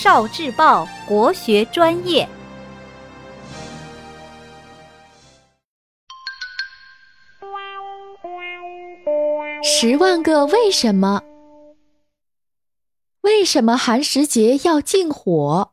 [0.00, 2.28] 少智报国学专业。
[9.60, 11.20] 十万个为什么？
[13.22, 15.72] 为什么寒食节要禁火？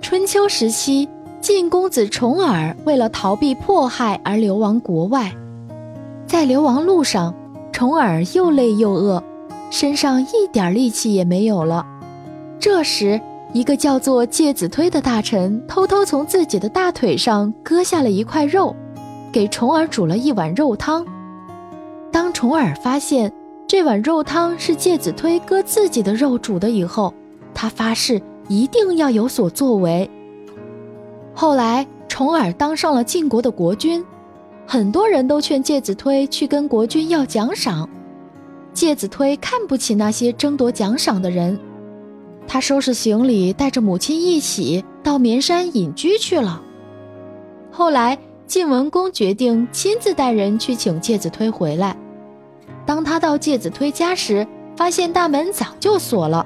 [0.00, 1.08] 春秋时期，
[1.40, 5.34] 晋公子重耳为了逃避迫害而流亡国外，
[6.24, 7.34] 在流亡路上，
[7.72, 9.20] 重耳又累又饿，
[9.70, 11.84] 身上一点力气也没有了。
[12.58, 13.20] 这时，
[13.52, 18.74] 一个叫做介子推的大臣偷偷从自己的大腿上割下了一块肉，
[19.32, 21.04] 给重耳煮了一碗肉汤。
[22.10, 23.30] 当重耳发现
[23.66, 27.12] 这碗肉汤是介子推割自己的肉煮的以后，
[27.52, 30.08] 他发誓一定要有所作为。
[31.34, 34.02] 后来，重耳当上了晋国的国君，
[34.66, 37.88] 很多人都劝介子推去跟国君要奖赏。
[38.76, 41.58] 介子推看不起那些争夺奖赏的人，
[42.46, 46.60] 他收拾行李，带着母亲一起到绵山隐居去了。
[47.72, 51.96] 后来，晋文公决定亲自带人去请介子推回来。
[52.84, 56.44] 当他到介子推家时，发现大门早就锁了。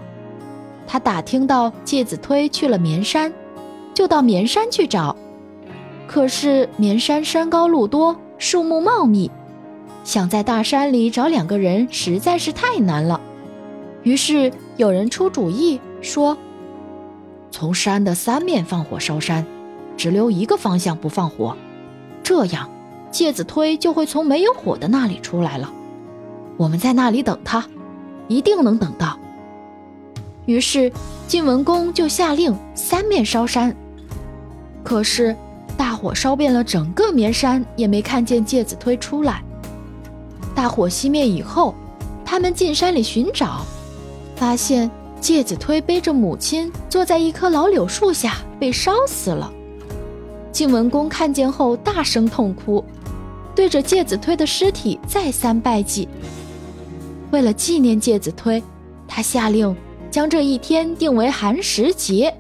[0.86, 3.32] 他打听到介子推去了绵山，
[3.92, 5.16] 就到绵山去找。
[6.06, 9.28] 可是绵山山高路多，树木茂密，
[10.04, 13.20] 想在大山里找两个人实在是太难了。
[14.02, 16.36] 于是有人出主意说
[17.50, 19.46] ：“从山的三面放火烧山，
[19.96, 21.56] 只留一个方向不放火，
[22.22, 22.70] 这样
[23.10, 25.72] 介子推就会从没有火的那里出来了。”
[26.56, 27.64] 我们在那里等他，
[28.28, 29.18] 一定能等到。
[30.46, 30.90] 于是
[31.28, 33.74] 晋文公就下令三面烧山。
[34.82, 35.36] 可是
[35.76, 39.42] 大火烧遍了整个绵山，也没看见介子推出来。
[40.60, 41.74] 大火熄灭以后，
[42.22, 43.64] 他们进山里寻找，
[44.36, 49.50] 发现介子推背着母亲坐在一棵老柳树下被烧死了。
[50.52, 52.84] 晋文公看见后大声痛哭，
[53.54, 56.06] 对着介子推的尸体再三拜祭。
[57.30, 58.62] 为了纪念介子推，
[59.08, 59.74] 他下令
[60.10, 62.36] 将这一天定为寒食节，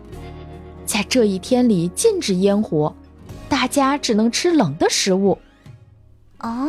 [0.84, 2.94] 在这一天里禁止烟火，
[3.48, 5.38] 大家只能吃冷的食物。
[6.40, 6.68] 哦，